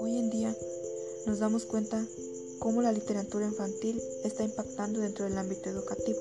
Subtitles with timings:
[0.00, 0.54] Hoy en día
[1.26, 2.06] nos damos cuenta
[2.60, 6.20] cómo la literatura infantil está impactando dentro del ámbito educativo,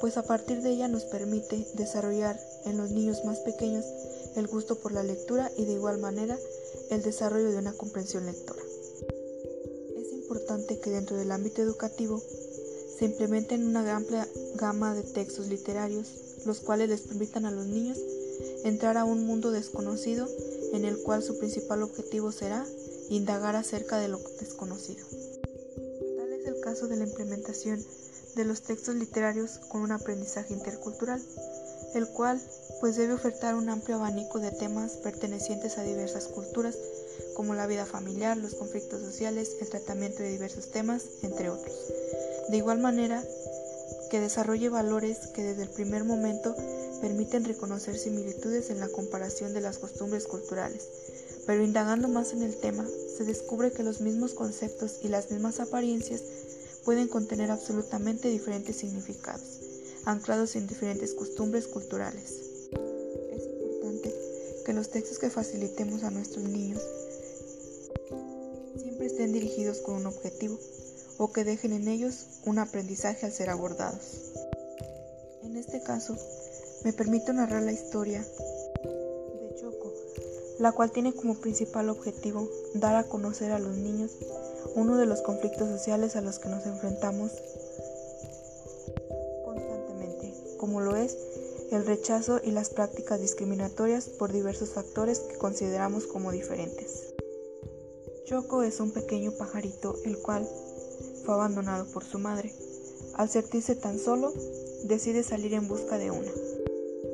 [0.00, 3.84] pues a partir de ella nos permite desarrollar en los niños más pequeños
[4.34, 6.36] el gusto por la lectura y de igual manera
[6.90, 8.62] el desarrollo de una comprensión lectora.
[9.96, 12.20] Es importante que dentro del ámbito educativo
[12.98, 16.08] se implementen una amplia gama de textos literarios,
[16.44, 17.98] los cuales les permitan a los niños
[18.64, 20.28] entrar a un mundo desconocido
[20.72, 22.66] en el cual su principal objetivo será
[23.08, 25.04] indagar acerca de lo desconocido.
[26.16, 27.84] Tal es el caso de la implementación
[28.36, 31.20] de los textos literarios con un aprendizaje intercultural,
[31.94, 32.40] el cual
[32.80, 36.76] pues debe ofertar un amplio abanico de temas pertenecientes a diversas culturas,
[37.34, 41.74] como la vida familiar, los conflictos sociales, el tratamiento de diversos temas, entre otros.
[42.48, 43.22] De igual manera,
[44.10, 46.54] que desarrolle valores que desde el primer momento
[47.00, 50.86] permiten reconocer similitudes en la comparación de las costumbres culturales,
[51.46, 55.60] pero indagando más en el tema, se descubre que los mismos conceptos y las mismas
[55.60, 56.22] apariencias
[56.84, 59.60] pueden contener absolutamente diferentes significados,
[60.04, 62.32] anclados en diferentes costumbres culturales.
[63.32, 64.14] Es importante
[64.66, 66.82] que los textos que facilitemos a nuestros niños
[68.76, 70.58] siempre estén dirigidos con un objetivo
[71.20, 74.32] o que dejen en ellos un aprendizaje al ser abordados.
[75.42, 76.16] En este caso,
[76.82, 79.92] me permito narrar la historia de Choco,
[80.58, 84.12] la cual tiene como principal objetivo dar a conocer a los niños
[84.74, 87.32] uno de los conflictos sociales a los que nos enfrentamos
[89.44, 91.18] constantemente, como lo es
[91.70, 97.12] el rechazo y las prácticas discriminatorias por diversos factores que consideramos como diferentes.
[98.24, 100.48] Choco es un pequeño pajarito el cual
[101.32, 102.54] abandonado por su madre.
[103.14, 104.32] Al sentirse tan solo,
[104.84, 106.30] decide salir en busca de una.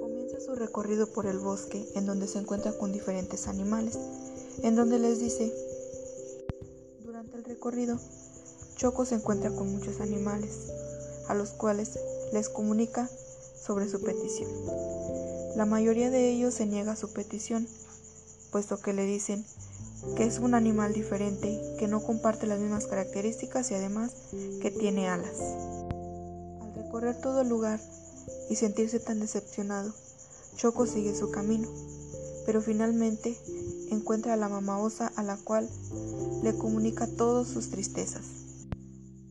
[0.00, 3.98] Comienza su recorrido por el bosque, en donde se encuentra con diferentes animales,
[4.62, 5.52] en donde les dice,
[7.04, 7.98] durante el recorrido,
[8.76, 10.70] Choco se encuentra con muchos animales,
[11.28, 11.98] a los cuales
[12.32, 13.08] les comunica
[13.56, 14.50] sobre su petición.
[15.56, 17.66] La mayoría de ellos se niega a su petición,
[18.50, 19.44] puesto que le dicen
[20.16, 24.12] que es un animal diferente, que no comparte las mismas características y además
[24.60, 25.40] que tiene alas.
[26.60, 27.80] Al recorrer todo el lugar
[28.48, 29.92] y sentirse tan decepcionado,
[30.56, 31.68] Choco sigue su camino,
[32.46, 33.36] pero finalmente
[33.90, 35.68] encuentra a la mamá osa a la cual
[36.42, 38.22] le comunica todas sus tristezas,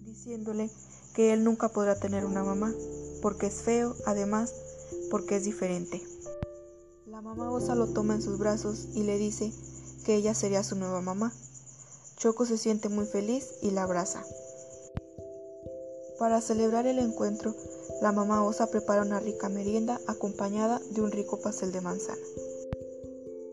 [0.03, 0.69] diciéndole
[1.13, 2.73] que él nunca podrá tener una mamá,
[3.21, 4.53] porque es feo, además
[5.09, 6.01] porque es diferente.
[7.05, 9.53] La mamá osa lo toma en sus brazos y le dice
[10.03, 11.33] que ella sería su nueva mamá.
[12.17, 14.23] Choco se siente muy feliz y la abraza.
[16.19, 17.55] Para celebrar el encuentro,
[18.01, 22.21] la mamá osa prepara una rica merienda acompañada de un rico pastel de manzana.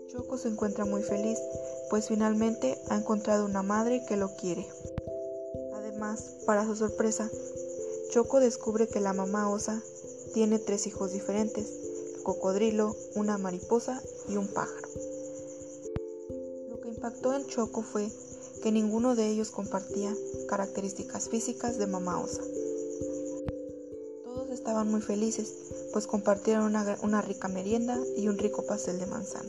[0.08, 1.38] Choco se encuentra muy feliz,
[1.88, 4.66] pues finalmente ha encontrado una madre que lo quiere.
[5.74, 7.30] Además, para su sorpresa,
[8.10, 9.82] Choco descubre que la mamá osa
[10.34, 11.66] tiene tres hijos diferentes,
[12.16, 14.90] el cocodrilo, una mariposa y un pájaro
[17.00, 18.12] impactó en Choco fue
[18.62, 20.14] que ninguno de ellos compartía
[20.50, 22.42] características físicas de mamá osa.
[24.22, 25.50] Todos estaban muy felices,
[25.94, 29.48] pues compartieron una, una rica merienda y un rico pastel de manzana.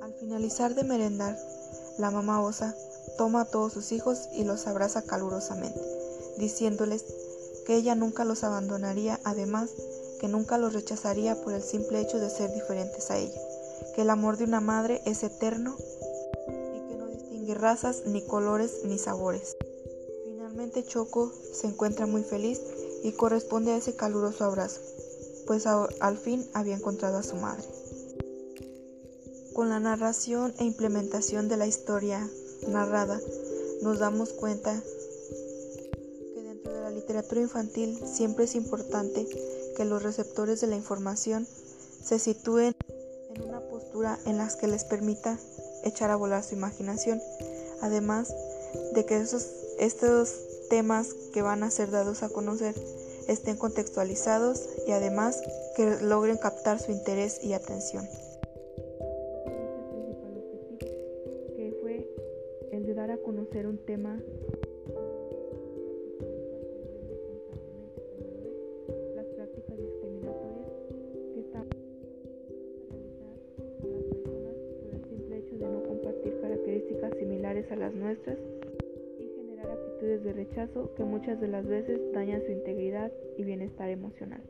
[0.00, 1.38] Al finalizar de merendar,
[1.98, 2.74] la mamá osa
[3.18, 5.78] toma a todos sus hijos y los abraza calurosamente,
[6.38, 7.04] diciéndoles
[7.66, 9.68] que ella nunca los abandonaría, además
[10.20, 13.38] que nunca los rechazaría por el simple hecho de ser diferentes a ella
[13.94, 15.76] que el amor de una madre es eterno
[16.48, 19.56] y que no distingue razas, ni colores, ni sabores.
[20.24, 22.60] Finalmente Choco se encuentra muy feliz
[23.02, 24.80] y corresponde a ese caluroso abrazo,
[25.46, 27.64] pues al fin había encontrado a su madre.
[29.52, 32.28] Con la narración e implementación de la historia
[32.68, 33.20] narrada,
[33.82, 34.82] nos damos cuenta
[36.34, 39.26] que dentro de la literatura infantil siempre es importante
[39.76, 41.46] que los receptores de la información
[42.02, 42.74] se sitúen
[44.26, 45.38] en las que les permita
[45.84, 47.20] echar a volar su imaginación,
[47.80, 48.34] además
[48.94, 50.34] de que esos, estos
[50.68, 52.74] temas que van a ser dados a conocer
[53.28, 55.42] estén contextualizados y además
[55.76, 58.06] que logren captar su interés y atención.
[61.56, 62.08] que fue
[62.72, 64.20] el de dar a conocer un tema
[77.70, 78.36] a las nuestras
[79.18, 83.88] y generar actitudes de rechazo que muchas de las veces dañan su integridad y bienestar
[83.88, 84.42] emocional.